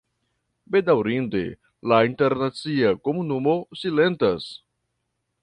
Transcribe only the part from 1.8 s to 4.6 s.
la internacia komunumo silentas.